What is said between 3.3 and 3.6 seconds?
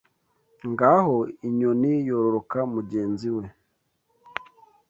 we